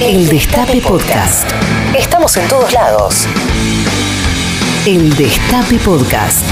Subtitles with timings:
[0.00, 1.50] El Destape Podcast.
[1.96, 3.26] Estamos en todos lados.
[4.86, 6.44] El Destape Podcast.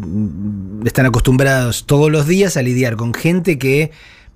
[0.85, 3.91] están acostumbrados todos los días a lidiar con gente que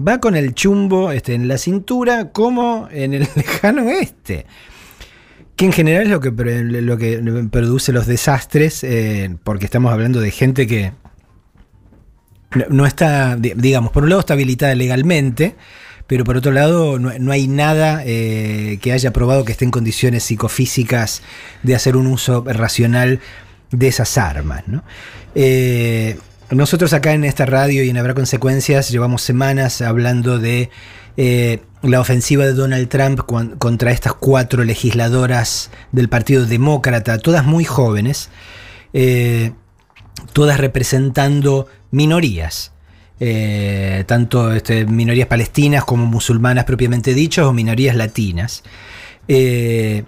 [0.05, 4.45] va con el chumbo este, en la cintura como en el lejano oeste
[5.55, 10.19] que en general es lo que, lo que produce los desastres, eh, porque estamos hablando
[10.19, 10.91] de gente que
[12.69, 15.55] no, está, di- digamos, por un lado está habilitada legalmente,
[16.07, 19.71] pero por otro lado no, no hay nada eh, que haya probado que esté en
[19.71, 21.21] condiciones psicofísicas
[21.63, 23.19] de hacer un uso racional
[23.71, 24.63] de esas armas.
[24.67, 24.83] ¿no?
[25.33, 26.17] Eh,
[26.51, 30.69] nosotros acá en esta radio y en Habrá Consecuencias llevamos semanas hablando de
[31.17, 33.21] eh, la ofensiva de Donald Trump
[33.57, 38.29] contra estas cuatro legisladoras del Partido Demócrata, todas muy jóvenes,
[40.33, 42.74] todas representando minorías.
[43.19, 48.63] Eh, tanto este, minorías palestinas como musulmanas propiamente dichas o minorías latinas,
[49.27, 50.03] eh,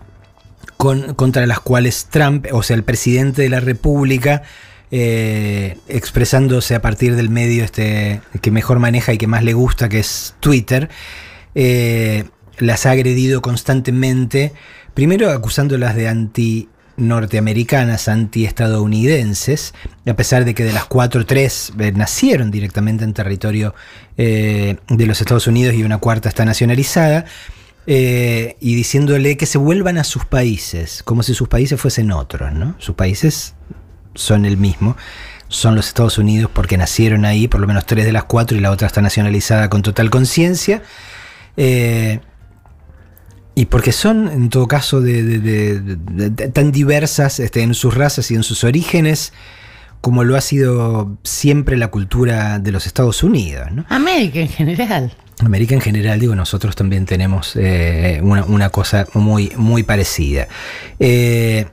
[0.77, 4.43] con- contra las cuales Trump, o sea, el presidente de la República,
[4.91, 9.89] eh, expresándose a partir del medio este, que mejor maneja y que más le gusta,
[9.89, 10.89] que es Twitter,
[12.59, 14.53] las ha agredido constantemente,
[14.93, 19.73] primero acusándolas de anti norteamericanas, antiestadounidenses,
[20.05, 23.75] a pesar de que de las cuatro, tres eh, nacieron directamente en territorio
[24.17, 27.25] eh, de los Estados Unidos y una cuarta está nacionalizada,
[27.85, 32.51] eh, y diciéndole que se vuelvan a sus países, como si sus países fuesen otros,
[32.51, 32.75] ¿no?
[32.79, 33.53] Sus países
[34.13, 34.97] son el mismo,
[35.47, 38.59] son los Estados Unidos porque nacieron ahí, por lo menos tres de las cuatro, y
[38.59, 40.81] la otra está nacionalizada con total conciencia.
[43.57, 48.35] Y porque son, en todo caso, de, de- tan diversas este, en sus razas y
[48.35, 49.33] en sus orígenes,
[49.99, 53.71] como lo ha sido siempre la cultura de los Estados Unidos.
[53.71, 53.83] ¿no?
[53.89, 55.11] América en general.
[55.39, 60.47] América en general, digo, nosotros también tenemos eh, una, una cosa muy, muy parecida.
[60.99, 61.65] Eh,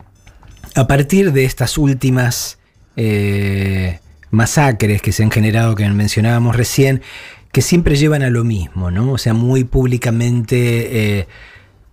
[0.74, 2.56] a partir de estas últimas
[2.96, 3.98] eh,
[4.30, 7.02] masacres que se han generado, que mencionábamos recién,
[7.52, 9.12] que siempre llevan a lo mismo, ¿no?
[9.12, 11.26] O sea, muy públicamente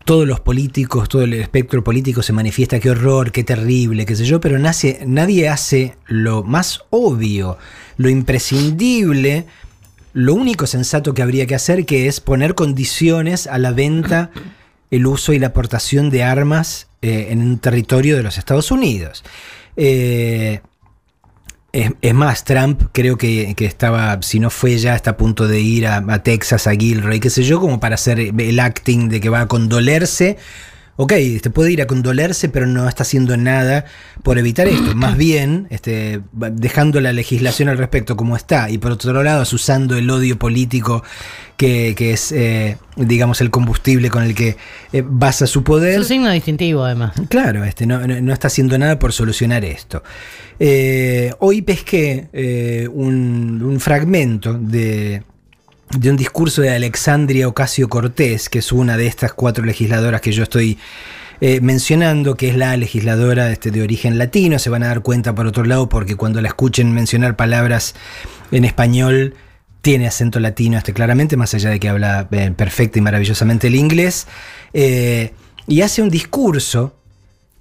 [0.06, 4.26] todos los políticos, todo el espectro político se manifiesta, qué horror, qué terrible, qué sé
[4.26, 7.58] yo, pero nadie hace lo más obvio,
[7.98, 9.46] lo imprescindible,
[10.14, 14.32] lo único sensato que habría que hacer, que es poner condiciones a la venta,
[14.90, 19.24] el uso y la aportación de armas eh, en un territorio de los Estados Unidos.
[19.78, 20.62] Eh,
[21.74, 25.48] es, es más, Trump creo que, que estaba, si no fue ya, está a punto
[25.48, 29.10] de ir a, a Texas, a Gilroy, qué sé yo, como para hacer el acting
[29.10, 30.38] de que va a condolerse.
[30.98, 33.86] Ok, este puede ir a condolerse, pero no está haciendo nada
[34.24, 34.94] por evitar esto.
[34.96, 39.96] Más bien, este, dejando la legislación al respecto como está, y por otro lado, usando
[39.96, 41.04] el odio político
[41.58, 44.58] que, que es, eh, digamos, el combustible con el que
[44.94, 45.98] eh, basa su poder.
[45.98, 47.14] Su signo distintivo, además.
[47.30, 50.04] Claro, este, no, no- no está haciendo nada por solucionar esto.
[50.60, 55.24] Eh, hoy pesqué eh, un, un fragmento de,
[55.98, 60.32] de un discurso de Alexandria Ocasio Cortés, que es una de estas cuatro legisladoras que
[60.32, 60.78] yo estoy
[61.42, 64.60] eh, mencionando, que es la legisladora este, de origen latino.
[64.60, 67.96] Se van a dar cuenta por otro lado, porque cuando la escuchen mencionar palabras
[68.52, 69.36] en español,
[69.82, 73.76] tiene acento latino este claramente, más allá de que habla eh, perfecta y maravillosamente el
[73.76, 74.28] inglés.
[74.74, 75.34] Eh,
[75.68, 76.96] y hace un discurso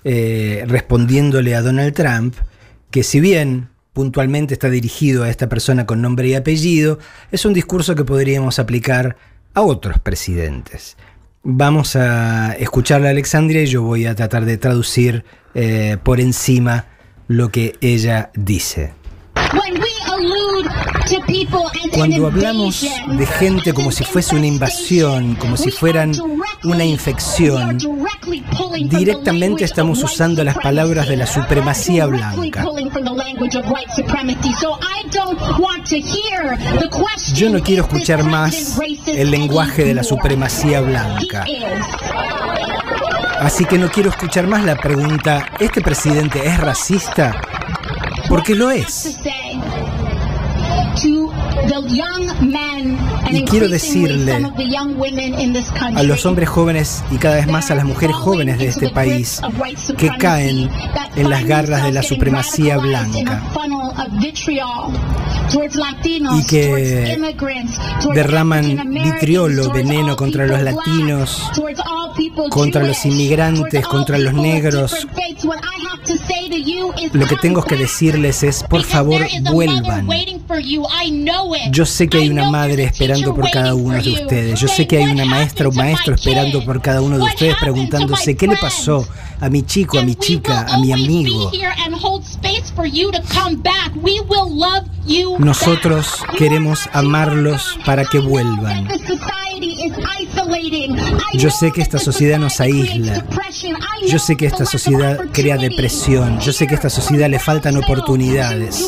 [0.05, 2.35] eh, respondiéndole a Donald Trump,
[2.91, 6.99] que si bien puntualmente está dirigido a esta persona con nombre y apellido,
[7.31, 9.17] es un discurso que podríamos aplicar
[9.55, 10.97] a otros presidentes.
[11.43, 16.87] Vamos a escucharla a Alexandria y yo voy a tratar de traducir eh, por encima
[17.29, 18.93] lo que ella dice.
[21.95, 26.13] Cuando hablamos de gente como si fuese una invasión, como si fueran
[26.65, 27.79] una infección,
[28.89, 32.65] directamente estamos usando las palabras de la supremacía blanca.
[37.35, 41.45] Yo no quiero escuchar más el lenguaje de la supremacía blanca.
[43.41, 47.41] Así que no quiero escuchar más la pregunta, ¿este presidente es racista?
[48.29, 49.19] Porque lo es.
[53.31, 54.45] Y quiero decirle
[55.95, 59.41] a los hombres jóvenes y cada vez más a las mujeres jóvenes de este país
[59.97, 60.69] que caen
[61.17, 63.43] en las garras de la supremacía blanca.
[66.33, 67.19] y que
[68.15, 71.51] derraman vitriolo, veneno contra los latinos,
[72.51, 75.07] contra los inmigrantes, contra los negros.
[77.13, 80.09] Lo que tengo que decirles es, por favor, vuelvan.
[81.71, 84.61] Yo sé que hay una madre esperando por cada uno de ustedes.
[84.61, 88.37] Yo sé que hay una maestra o maestro esperando por cada uno de ustedes preguntándose
[88.37, 89.07] qué le pasó
[89.41, 91.51] a mi chico, a mi chica, a mi amigo.
[95.39, 98.89] Nosotros queremos amarlos para que vuelvan.
[101.35, 103.25] Yo sé que esta sociedad nos aísla.
[104.07, 106.41] Yo sé que esta sociedad crea depresión.
[106.41, 108.87] Yo sé que a esta sociedad le faltan oportunidades.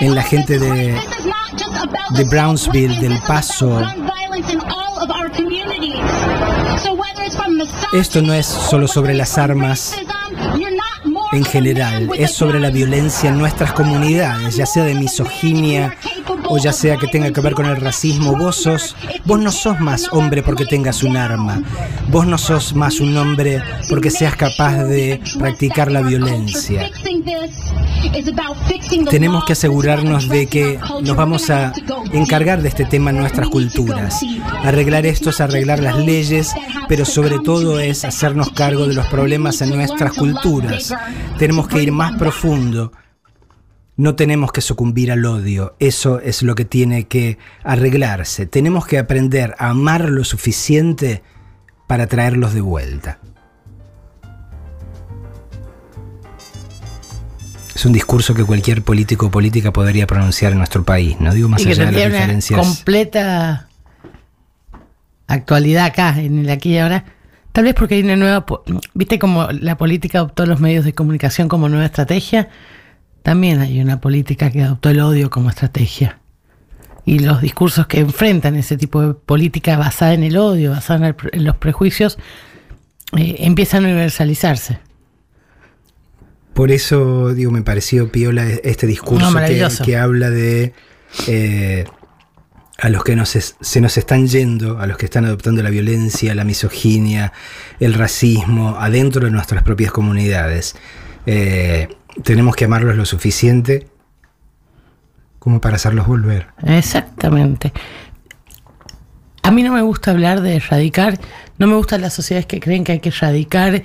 [0.00, 3.80] En la gente de Brownsville, del Paso.
[7.92, 9.96] Esto no es solo sobre las armas
[11.34, 15.96] en general, es sobre la violencia en nuestras comunidades, ya sea de misoginia
[16.48, 18.36] o ya sea que tenga que ver con el racismo.
[18.36, 21.62] Vos sos, vos no sos más hombre porque tengas un arma.
[22.08, 26.90] Vos no sos más un hombre porque seas capaz de practicar la violencia.
[29.10, 31.72] Tenemos que asegurarnos de que nos vamos a
[32.12, 34.20] encargar de este tema en nuestras culturas.
[34.62, 36.54] Arreglar esto es arreglar las leyes,
[36.88, 40.94] pero sobre todo es hacernos cargo de los problemas en nuestras culturas.
[41.38, 42.92] Tenemos que ir más profundo.
[43.96, 48.46] No tenemos que sucumbir al odio, eso es lo que tiene que arreglarse.
[48.46, 51.22] Tenemos que aprender a amar lo suficiente
[51.86, 53.18] para traerlos de vuelta.
[57.74, 61.48] Es un discurso que cualquier político o política podría pronunciar en nuestro país, no digo
[61.48, 62.66] más y que allá de las tendría una diferencias.
[62.66, 63.68] completa
[65.26, 67.04] actualidad acá, en el aquí y ahora.
[67.54, 68.44] Tal vez porque hay una nueva.
[68.94, 72.48] ¿Viste como la política adoptó los medios de comunicación como nueva estrategia?
[73.22, 76.18] También hay una política que adoptó el odio como estrategia.
[77.06, 81.04] Y los discursos que enfrentan ese tipo de política basada en el odio, basada en,
[81.04, 82.18] el pre- en los prejuicios,
[83.16, 84.80] eh, empiezan a universalizarse.
[86.54, 89.84] Por eso, digo, me pareció piola este discurso No, que, maravilloso.
[89.84, 90.72] que habla de
[91.28, 91.84] eh,
[92.78, 95.70] a los que nos es- se nos están yendo, a los que están adoptando la
[95.70, 97.32] violencia, la misoginia,
[97.80, 100.74] el racismo, adentro de nuestras propias comunidades.
[101.26, 101.88] Eh,
[102.22, 103.86] tenemos que amarlos lo suficiente
[105.38, 106.48] como para hacerlos volver.
[106.66, 107.72] Exactamente.
[109.42, 111.18] A mí no me gusta hablar de erradicar,
[111.58, 113.82] no me gustan las sociedades que creen que hay que erradicar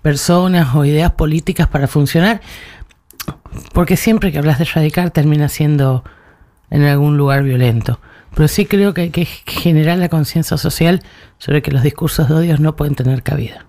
[0.00, 2.40] personas o ideas políticas para funcionar,
[3.72, 6.02] porque siempre que hablas de erradicar termina siendo
[6.70, 8.00] en algún lugar violento.
[8.34, 11.02] Pero sí creo que hay que generar la conciencia social
[11.38, 13.66] sobre que los discursos de odio no pueden tener cabida.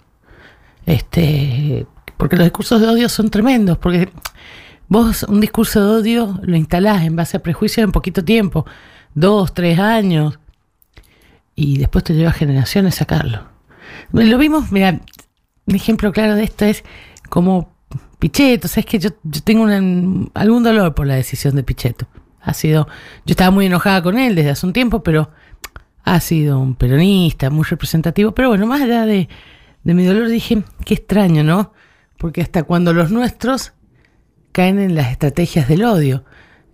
[0.86, 1.86] Este,
[2.18, 4.10] porque los discursos de odio son tremendos, porque
[4.88, 8.66] vos un discurso de odio lo instalás en base a prejuicios en poquito tiempo,
[9.14, 10.40] dos, tres años,
[11.56, 13.48] y después te lleva generaciones sacarlo.
[14.12, 15.00] Lo vimos, mira,
[15.66, 16.84] un ejemplo claro de esto es
[17.30, 17.74] como
[18.20, 19.66] Pichetto, sabes que yo, yo tengo
[20.34, 22.08] algún dolor por la decisión de Pichetto.
[22.44, 22.88] Ha sido,
[23.26, 25.32] yo estaba muy enojada con él desde hace un tiempo, pero
[26.04, 28.34] ha sido un peronista, muy representativo.
[28.34, 29.30] Pero bueno, más allá de,
[29.84, 31.74] mi dolor dije, qué extraño, ¿no?
[32.18, 33.74] Porque hasta cuando los nuestros
[34.52, 36.26] caen en las estrategias del odio,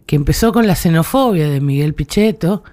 [0.05, 2.63] que empezó con la xenofobia de Miguel Pichetto,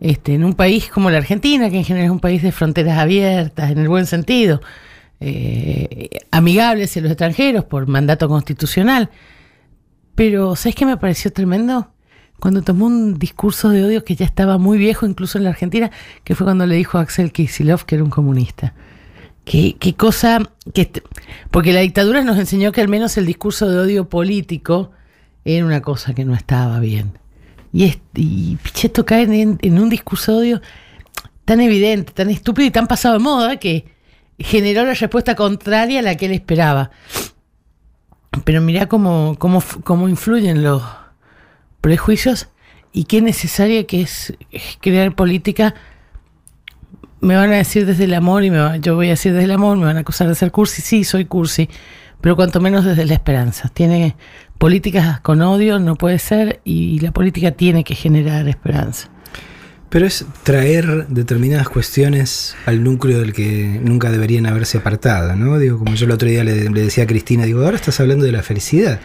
[0.00, 2.98] este, en un país como la Argentina, que en general es un país de fronteras
[2.98, 4.62] abiertas, en el buen sentido,
[5.20, 9.10] eh, amigable hacia los extranjeros por mandato constitucional.
[10.14, 11.92] Pero, ¿sabes qué me pareció tremendo?
[12.40, 15.90] Cuando tomó un discurso de odio que ya estaba muy viejo, incluso en la Argentina,
[16.24, 18.74] que fue cuando le dijo a Axel Kicillof que era un comunista.
[19.44, 20.42] Qué, cosa,
[20.74, 20.90] que
[21.50, 24.90] porque la dictadura nos enseñó que al menos el discurso de odio político
[25.44, 27.18] era una cosa que no estaba bien.
[27.72, 30.62] Y, es- Pichetto cae en, un discurso de odio
[31.46, 33.86] tan evidente, tan estúpido y tan pasado de moda que
[34.38, 36.90] generó la respuesta contraria a la que él esperaba.
[38.44, 40.82] Pero mirá cómo, cómo, cómo influyen los
[41.88, 42.48] prejuicios
[42.92, 44.34] y qué necesaria que es
[44.82, 45.74] crear política.
[47.22, 49.46] Me van a decir desde el amor y me va- yo voy a decir desde
[49.46, 51.66] el amor, me van a acusar de ser cursi, sí, soy cursi,
[52.20, 53.70] pero cuanto menos desde la esperanza.
[53.72, 54.16] Tiene
[54.58, 59.08] políticas con odio, no puede ser, y la política tiene que generar esperanza.
[59.88, 65.58] Pero es traer determinadas cuestiones al núcleo del que nunca deberían haberse apartado, ¿no?
[65.58, 68.26] Digo, como yo el otro día le, le decía a Cristina, digo, ahora estás hablando
[68.26, 69.00] de la felicidad.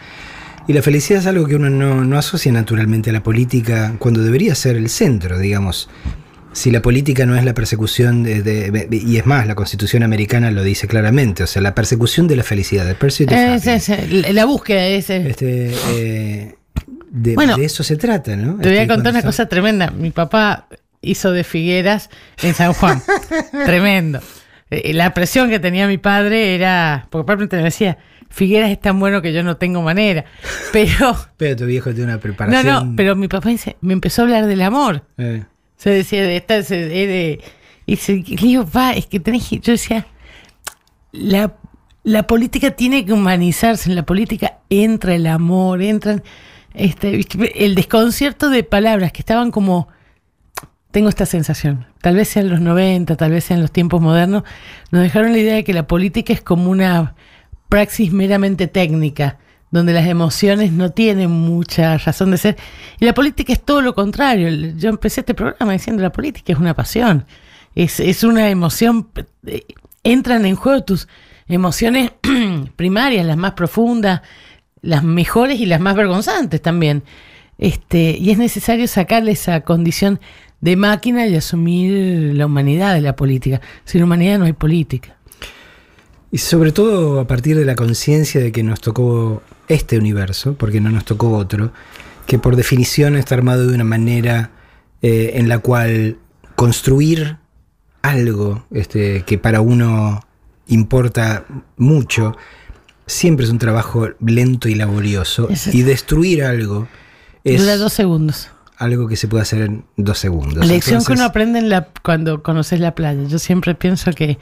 [0.66, 4.22] Y la felicidad es algo que uno no, no asocia naturalmente a la política cuando
[4.22, 5.90] debería ser el centro, digamos.
[6.52, 10.50] Si la política no es la persecución de, de- y es más, la Constitución americana
[10.52, 15.10] lo dice claramente, o sea, la persecución de la felicidad, Es- es- la- búsqueda es...
[15.10, 16.54] es- Este, eh,
[17.10, 18.56] de, Bueno, de eso se trata, ¿no?
[18.58, 19.90] Te voy a Este, contar una está- cosa tremenda.
[19.90, 20.68] Mi papá
[21.02, 22.08] hizo de Figueras
[22.42, 23.02] en San Juan.
[23.66, 24.20] Tremendo.
[24.70, 27.06] Eh, La presión que tenía mi padre era.
[27.10, 27.98] Porque probablemente me decía,
[28.34, 30.24] Figueras es tan bueno que yo no tengo manera.
[30.72, 31.16] Pero.
[31.36, 32.90] Pero tu viejo tiene una No, preparación.
[32.90, 35.04] no, pero mi papá dice- me empezó a hablar del amor.
[35.18, 35.44] eh,
[35.76, 36.62] Se decía de esta.
[36.64, 37.40] se- de, de-
[37.86, 39.60] y se, le digo, pa, es que tenés que.
[39.60, 40.06] Yo decía,
[41.12, 41.54] la,
[42.02, 43.88] la política tiene que humanizarse.
[43.90, 46.22] En la política entra el amor, entran.
[46.74, 47.20] Este,
[47.54, 49.88] el desconcierto de palabras que estaban como.
[50.90, 51.86] Tengo esta sensación.
[52.00, 54.44] Tal vez sean los 90, tal vez sean los tiempos modernos.
[54.92, 57.14] Nos dejaron la idea de que la política es como una
[57.68, 59.38] praxis meramente técnica,
[59.70, 62.56] donde las emociones no tienen mucha razón de ser.
[63.00, 64.48] Y la política es todo lo contrario.
[64.76, 67.26] Yo empecé este programa diciendo la política es una pasión,
[67.74, 69.08] es, es una emoción.
[69.46, 69.62] eh,
[70.06, 71.08] Entran en juego tus
[71.48, 72.12] emociones
[72.76, 74.20] primarias, las más profundas,
[74.82, 77.02] las mejores y las más vergonzantes también.
[77.56, 80.20] Este, y es necesario sacarle esa condición
[80.60, 83.60] de máquina y asumir la humanidad de la política.
[83.84, 85.16] Sin humanidad no hay política.
[86.34, 90.80] Y sobre todo a partir de la conciencia de que nos tocó este universo, porque
[90.80, 91.72] no nos tocó otro,
[92.26, 94.50] que por definición está armado de una manera
[95.00, 96.18] eh, en la cual
[96.56, 97.36] construir
[98.02, 100.22] algo este, que para uno
[100.66, 101.44] importa
[101.76, 102.36] mucho,
[103.06, 105.48] siempre es un trabajo lento y laborioso.
[105.70, 106.88] Y destruir algo
[107.44, 108.48] es Dura dos segundos.
[108.84, 110.54] Algo que se puede hacer en dos segundos.
[110.54, 113.24] La lección que Entonces, uno aprende en la, cuando conoces la playa.
[113.24, 114.38] Yo siempre pienso que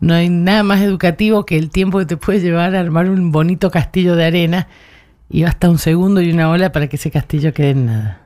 [0.00, 3.32] no hay nada más educativo que el tiempo que te puede llevar a armar un
[3.32, 4.68] bonito castillo de arena
[5.30, 8.20] y basta un segundo y una ola para que ese castillo quede en nada.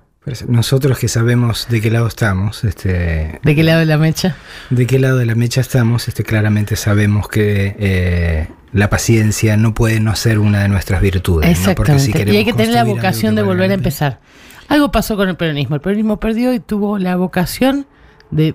[0.46, 4.36] Nosotros que sabemos de qué lado estamos, este, ¿De qué lado de la mecha?
[4.68, 9.72] de qué lado de la mecha estamos, este, claramente sabemos que eh, la paciencia no
[9.72, 11.58] puede no ser una de nuestras virtudes.
[11.60, 11.74] ¿no?
[11.74, 12.30] Porque Exactamente.
[12.30, 14.20] si y hay que tener la vocación que de volver a empezar.
[14.68, 15.76] Algo pasó con el peronismo.
[15.76, 17.86] El peronismo perdió y tuvo la vocación
[18.30, 18.54] de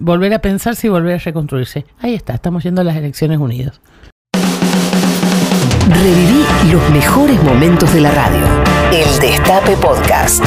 [0.00, 1.86] volver a pensarse y volver a reconstruirse.
[2.00, 3.80] Ahí está, estamos yendo a las elecciones unidas.
[5.88, 8.44] Reviví los mejores momentos de la radio.
[8.92, 10.44] El Destape Podcast.